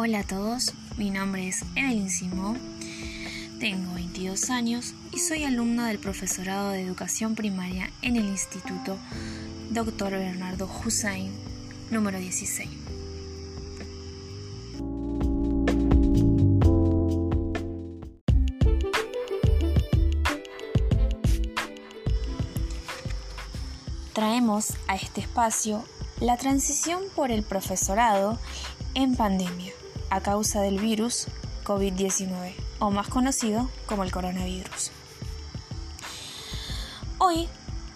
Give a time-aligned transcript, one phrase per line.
[0.00, 2.56] Hola a todos, mi nombre es Evelyn Simón,
[3.58, 8.96] tengo 22 años y soy alumna del profesorado de educación primaria en el Instituto
[9.70, 10.12] Dr.
[10.12, 11.32] Bernardo Hussein,
[11.90, 12.70] número 16.
[24.12, 25.82] Traemos a este espacio
[26.20, 28.38] la transición por el profesorado
[28.94, 29.72] en pandemia
[30.10, 31.26] a causa del virus
[31.64, 34.90] COVID-19, o más conocido como el coronavirus.
[37.18, 37.48] Hoy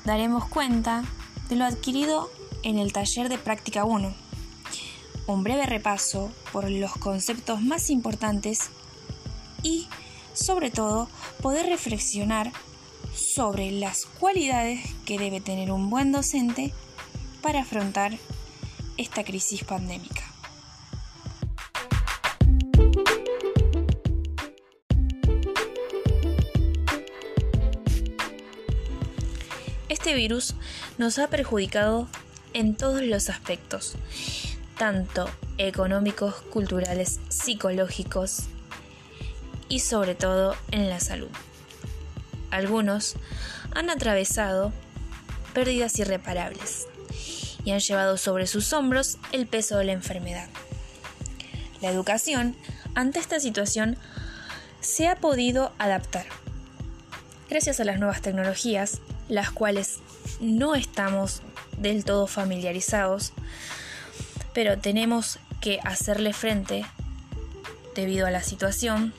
[0.05, 1.05] daremos cuenta
[1.49, 2.31] de lo adquirido
[2.63, 4.13] en el taller de práctica 1,
[5.27, 8.71] un breve repaso por los conceptos más importantes
[9.63, 9.89] y,
[10.33, 11.09] sobre todo,
[11.41, 12.53] poder reflexionar
[13.15, 16.73] sobre las cualidades que debe tener un buen docente
[17.43, 18.19] para afrontar
[18.97, 20.32] esta crisis pandémica.
[29.93, 30.55] Este virus
[30.97, 32.09] nos ha perjudicado
[32.55, 33.97] en todos los aspectos,
[34.79, 38.45] tanto económicos, culturales, psicológicos
[39.69, 41.29] y sobre todo en la salud.
[42.51, 43.17] Algunos
[43.75, 44.73] han atravesado
[45.53, 46.87] pérdidas irreparables
[47.63, 50.49] y han llevado sobre sus hombros el peso de la enfermedad.
[51.83, 52.57] La educación,
[52.95, 53.99] ante esta situación,
[54.81, 56.25] se ha podido adaptar.
[57.53, 59.99] Gracias a las nuevas tecnologías, las cuales
[60.41, 61.43] no estamos
[61.77, 63.35] del todo familiarizados,
[64.55, 66.87] pero tenemos que hacerle frente
[67.95, 69.13] debido a la situación.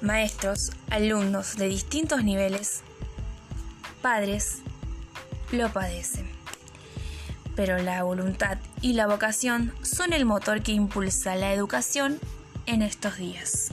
[0.00, 2.82] Maestros, alumnos de distintos niveles,
[4.02, 4.58] padres,
[5.50, 6.30] lo padecen.
[7.56, 12.20] Pero la voluntad y la vocación son el motor que impulsa la educación
[12.66, 13.72] en estos días.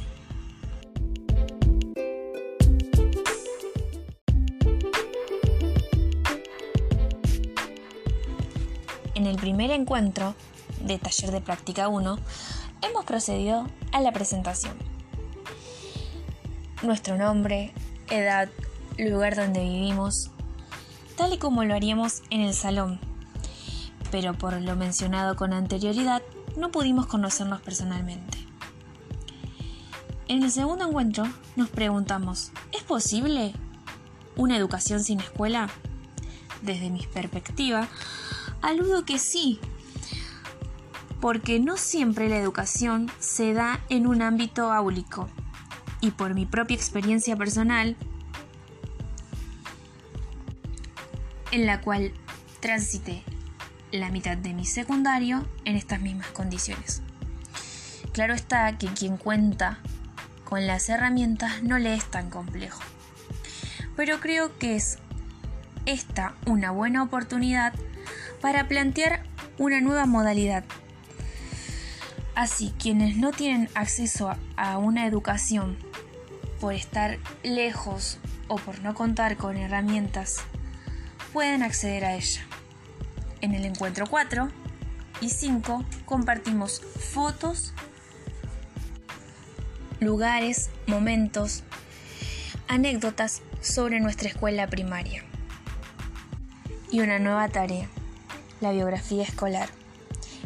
[9.19, 10.33] En el primer encuentro
[10.81, 12.19] de taller de práctica 1,
[12.81, 14.77] hemos procedido a la presentación.
[16.83, 17.73] Nuestro nombre,
[18.09, 18.47] edad,
[18.97, 20.31] lugar donde vivimos,
[21.17, 23.01] tal y como lo haríamos en el salón.
[24.09, 26.21] Pero por lo mencionado con anterioridad,
[26.55, 28.37] no pudimos conocernos personalmente.
[30.29, 31.25] En el segundo encuentro
[31.57, 33.51] nos preguntamos, ¿es posible
[34.37, 35.69] una educación sin escuela?
[36.61, 37.89] Desde mi perspectiva,
[38.61, 39.59] Aludo que sí,
[41.21, 45.29] porque no siempre la educación se da en un ámbito áulico.
[46.01, 47.97] Y por mi propia experiencia personal,
[51.51, 52.13] en la cual
[52.59, 53.23] transité
[53.91, 57.01] la mitad de mi secundario en estas mismas condiciones.
[58.13, 59.79] Claro está que quien cuenta
[60.43, 62.81] con las herramientas no le es tan complejo.
[63.95, 64.99] Pero creo que es
[65.85, 67.73] esta una buena oportunidad
[68.41, 69.23] para plantear
[69.57, 70.63] una nueva modalidad.
[72.35, 75.77] Así, quienes no tienen acceso a una educación
[76.61, 80.37] por estar lejos o por no contar con herramientas,
[81.33, 82.41] pueden acceder a ella.
[83.41, 84.49] En el encuentro 4
[85.21, 87.73] y 5 compartimos fotos,
[89.99, 91.63] lugares, momentos,
[92.67, 95.23] anécdotas sobre nuestra escuela primaria
[96.89, 97.89] y una nueva tarea
[98.61, 99.69] la biografía escolar,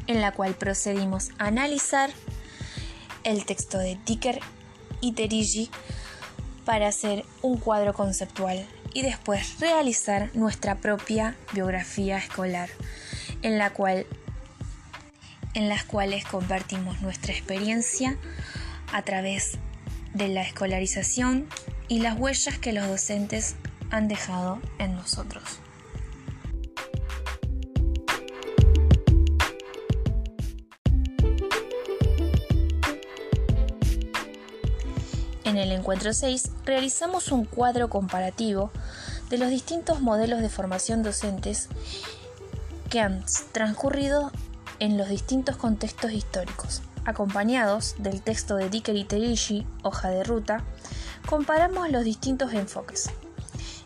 [0.07, 2.11] en la cual procedimos a analizar
[3.23, 4.39] el texto de Ticker
[5.01, 5.69] y Terigi
[6.65, 12.69] para hacer un cuadro conceptual y después realizar nuestra propia biografía escolar,
[13.41, 14.05] en la cual
[15.53, 18.17] en las cuales compartimos nuestra experiencia
[18.91, 19.59] a través
[20.13, 21.47] de la escolarización
[21.87, 23.55] y las huellas que los docentes
[23.91, 25.62] han dejado en nosotros.
[35.45, 38.71] En el encuentro 6 realizamos un cuadro comparativo
[39.29, 41.67] de los distintos modelos de formación docentes
[42.89, 44.31] que han transcurrido
[44.79, 46.81] en los distintos contextos históricos.
[47.03, 50.63] Acompañados del texto de Dicker y Hoja de Ruta,
[51.27, 53.09] comparamos los distintos enfoques.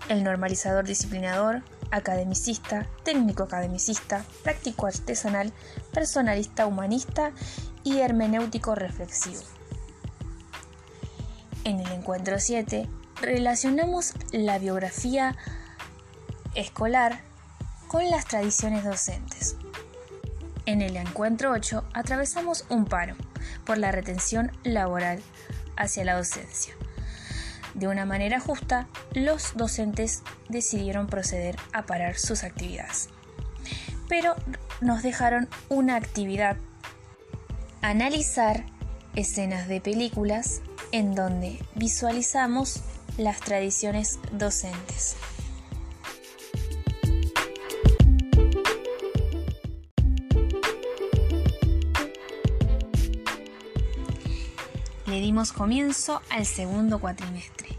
[0.10, 5.52] El normalizador disciplinador, academicista, técnico academicista, práctico artesanal,
[5.92, 7.32] personalista humanista
[7.84, 9.57] y hermenéutico reflexivo.
[11.68, 12.88] En el encuentro 7
[13.22, 15.36] relacionamos la biografía
[16.56, 17.20] escolar
[17.90, 19.58] con las tradiciones docentes.
[20.66, 23.18] En el encuentro 8 atravesamos un paro
[23.66, 25.22] por la retención laboral
[25.76, 26.74] hacia la docencia.
[27.74, 33.10] De una manera justa, los docentes decidieron proceder a parar sus actividades.
[34.08, 34.36] Pero
[34.80, 36.56] nos dejaron una actividad,
[37.82, 38.64] analizar
[39.18, 40.62] escenas de películas
[40.92, 42.82] en donde visualizamos
[43.18, 45.16] las tradiciones docentes.
[55.08, 57.70] Le dimos comienzo al segundo cuatrimestre.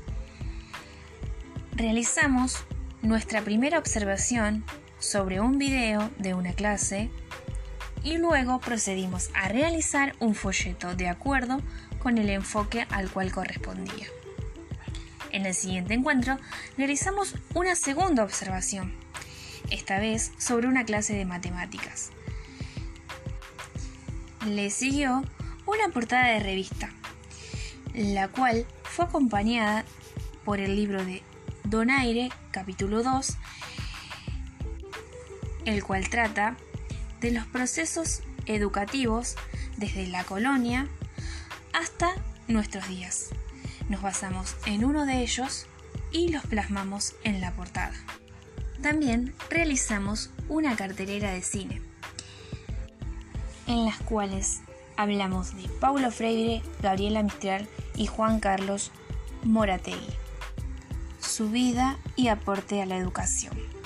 [1.77, 2.65] Realizamos
[3.01, 4.65] nuestra primera observación
[4.99, 7.11] sobre un video de una clase
[8.03, 11.61] y luego procedimos a realizar un folleto de acuerdo
[11.99, 14.07] con el enfoque al cual correspondía.
[15.31, 16.39] En el siguiente encuentro
[16.77, 18.95] realizamos una segunda observación,
[19.71, 22.11] esta vez sobre una clase de matemáticas.
[24.47, 25.23] Le siguió
[25.67, 26.91] una portada de revista,
[27.95, 29.85] la cual fue acompañada
[30.45, 31.23] por el libro de
[31.65, 33.37] Donaire, capítulo 2,
[35.67, 36.57] el cual trata
[37.21, 39.37] de los procesos educativos
[39.77, 40.89] desde la colonia
[41.73, 42.15] hasta
[42.47, 43.31] nuestros días.
[43.89, 45.67] Nos basamos en uno de ellos
[46.13, 47.95] y los plasmamos en la portada.
[48.83, 51.83] También realizamos una cartelera de cine,
[53.67, 54.61] en las cuales
[54.97, 58.93] hablamos de Paulo Freire, Gabriela Mistral y Juan Carlos
[59.43, 60.15] Morategui,
[61.21, 63.78] su vida y aporte a la educación.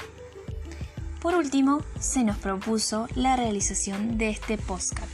[1.23, 5.09] Por último, se nos propuso la realización de este postcard,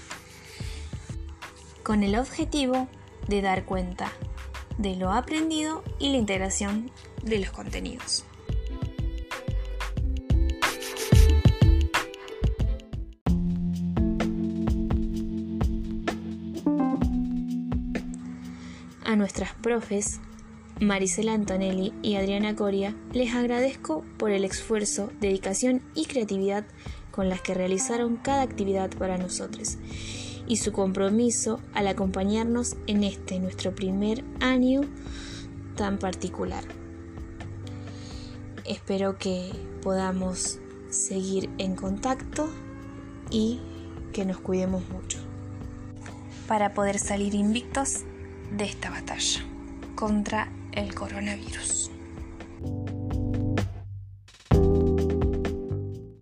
[1.82, 2.88] con el objetivo
[3.28, 4.10] de dar cuenta
[4.78, 6.90] de lo aprendido y la integración
[7.22, 8.24] de los contenidos.
[19.04, 20.20] A nuestras profes,
[20.80, 26.64] Marisela Antonelli y Adriana Coria, les agradezco por el esfuerzo, dedicación y creatividad
[27.10, 29.76] con las que realizaron cada actividad para nosotros
[30.46, 34.82] y su compromiso al acompañarnos en este nuestro primer año
[35.74, 36.62] tan particular.
[38.64, 39.50] Espero que
[39.82, 40.60] podamos
[40.90, 42.48] seguir en contacto
[43.30, 43.58] y
[44.12, 45.18] que nos cuidemos mucho
[46.46, 48.04] para poder salir invictos
[48.56, 49.44] de esta batalla
[49.96, 50.48] contra
[50.78, 51.87] el coronavirus.